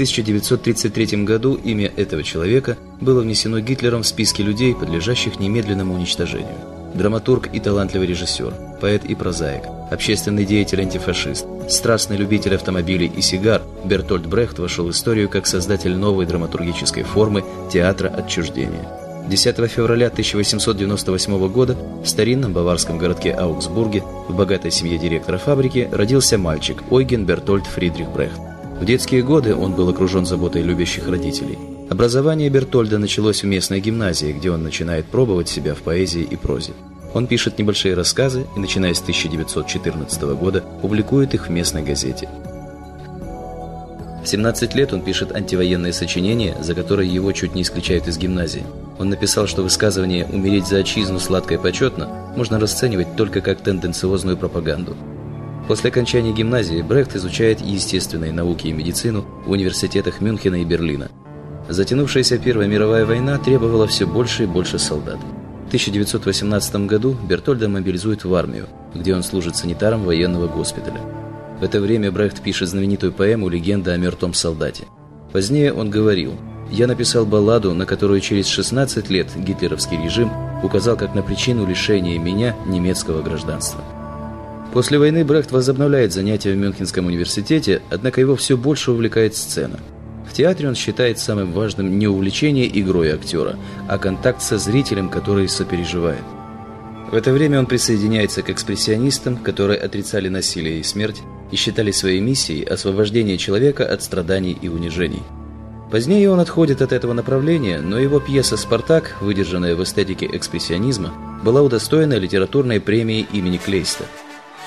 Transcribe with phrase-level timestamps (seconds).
[0.00, 6.56] 1933 году имя этого человека было внесено Гитлером в списки людей, подлежащих немедленному уничтожению.
[6.94, 14.24] Драматург и талантливый режиссер, поэт и прозаик, общественный деятель-антифашист, страстный любитель автомобилей и сигар, Бертольд
[14.24, 18.88] Брехт вошел в историю как создатель новой драматургической формы театра отчуждения.
[19.28, 26.38] 10 февраля 1898 года в старинном баварском городке Аугсбурге в богатой семье директора фабрики родился
[26.38, 28.49] мальчик Ойген Бертольд Фридрих Брехт.
[28.80, 31.58] В детские годы он был окружен заботой любящих родителей.
[31.90, 36.72] Образование Бертольда началось в местной гимназии, где он начинает пробовать себя в поэзии и прозе.
[37.12, 42.30] Он пишет небольшие рассказы и, начиная с 1914 года, публикует их в местной газете.
[44.24, 48.64] В 17 лет он пишет антивоенные сочинения, за которые его чуть не исключают из гимназии.
[48.98, 54.38] Он написал, что высказывание «умереть за отчизну сладко и почетно» можно расценивать только как тенденциозную
[54.38, 54.96] пропаганду–
[55.70, 61.12] После окончания гимназии Брехт изучает естественные науки и медицину в университетах Мюнхена и Берлина.
[61.68, 65.20] Затянувшаяся Первая мировая война требовала все больше и больше солдат.
[65.20, 71.00] В 1918 году Бертольда мобилизуют в армию, где он служит санитаром военного госпиталя.
[71.60, 74.86] В это время Брехт пишет знаменитую поэму «Легенда о мертвом солдате».
[75.32, 76.34] Позднее он говорил
[76.72, 80.32] «Я написал балладу, на которую через 16 лет гитлеровский режим
[80.64, 83.84] указал как на причину лишения меня немецкого гражданства».
[84.72, 89.80] После войны Брехт возобновляет занятия в Мюнхенском университете, однако его все больше увлекает сцена.
[90.28, 93.56] В театре он считает самым важным не увлечение игрой актера,
[93.88, 96.22] а контакт со зрителем, который сопереживает.
[97.10, 102.20] В это время он присоединяется к экспрессионистам, которые отрицали насилие и смерть и считали своей
[102.20, 105.24] миссией освобождение человека от страданий и унижений.
[105.90, 111.62] Позднее он отходит от этого направления, но его пьеса «Спартак», выдержанная в эстетике экспрессионизма, была
[111.62, 114.04] удостоена литературной премии имени Клейста–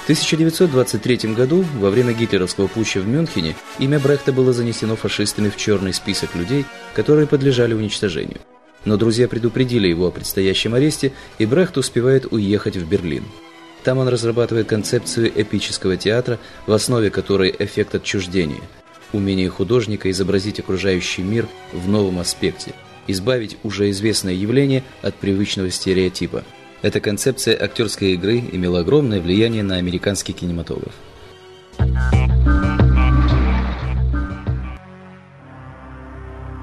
[0.03, 5.56] в 1923 году, во время гитлеровского путча в Мюнхене, имя Брехта было занесено фашистами в
[5.56, 8.42] черный список людей, которые подлежали уничтожению.
[8.84, 13.24] Но друзья предупредили его о предстоящем аресте, и Брехт успевает уехать в Берлин.
[13.86, 16.38] Там он разрабатывает концепцию эпического театра,
[16.68, 18.62] в основе которой эффект отчуждения,
[19.13, 22.74] умение художника изобразить окружающий мир в новом аспекте,
[23.08, 26.44] избавить уже известное явление от привычного стереотипа–
[26.84, 30.94] эта концепция актерской игры имела огромное влияние на американский кинематограф.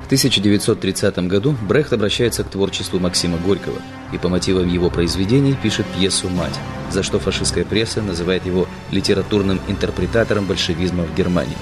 [0.03, 3.81] В 1930 году Брехт обращается к творчеству Максима Горького
[4.13, 6.59] и по мотивам его произведений пишет пьесу «Мать»,
[6.91, 11.57] за что фашистская пресса называет его литературным интерпретатором большевизма в Германии.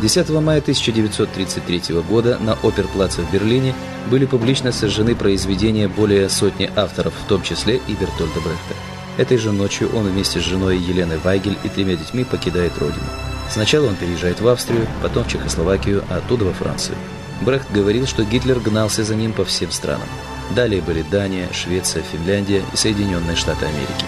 [0.00, 3.74] 10 мая 1933 года на Оперплаце в Берлине
[4.10, 8.74] были публично сожжены произведения более сотни авторов, в том числе и Бертольда Брехта.
[9.18, 13.04] Этой же ночью он вместе с женой Еленой Вайгель и тремя детьми покидает родину.
[13.50, 16.96] Сначала он переезжает в Австрию, потом в Чехословакию, а оттуда во Францию.
[17.42, 20.08] Брехт говорил, что Гитлер гнался за ним по всем странам.
[20.54, 24.06] Далее были Дания, Швеция, Финляндия и Соединенные Штаты Америки.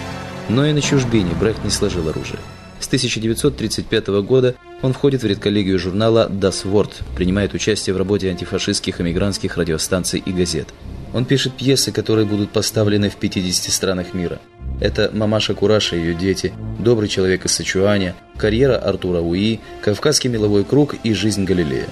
[0.49, 2.39] Но и на чужбине Брехт не сложил оружие.
[2.79, 9.01] С 1935 года он входит в редколлегию журнала «Das Wort», принимает участие в работе антифашистских
[9.01, 10.67] эмигрантских радиостанций и газет.
[11.13, 14.39] Он пишет пьесы, которые будут поставлены в 50 странах мира.
[14.79, 20.63] Это «Мамаша Кураша и ее дети», «Добрый человек из Сычуаня», «Карьера Артура Уи», «Кавказский меловой
[20.63, 21.87] круг» и «Жизнь Галилея».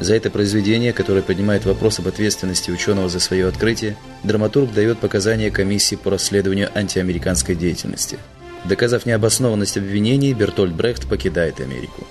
[0.00, 5.52] За это произведение, которое поднимает вопрос об ответственности ученого за свое открытие, драматург дает показания
[5.52, 8.18] комиссии по расследованию антиамериканской деятельности–
[8.64, 12.06] Доказав необоснованность обвинений, Бертольд Брехт покидает Америку.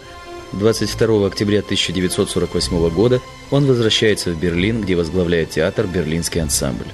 [0.54, 6.86] 22 октября 1948 года он возвращается в Берлин, где возглавляет театр «Берлинский ансамбль».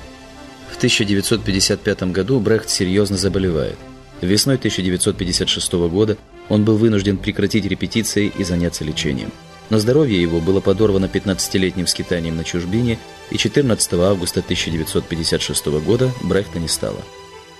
[0.71, 3.77] В 1955 году Брехт серьезно заболевает.
[4.21, 9.31] Весной 1956 года он был вынужден прекратить репетиции и заняться лечением.
[9.69, 12.97] Но здоровье его было подорвано 15-летним скитанием на чужбине,
[13.29, 17.01] и 14 августа 1956 года Брехта не стало.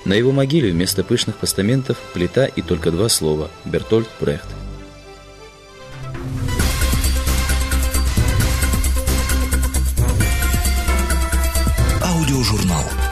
[0.06, 4.59] На его могиле вместо пышных постаментов плита и только два слова «Бертольд Брехт».
[12.30, 13.09] Аудиожурнал.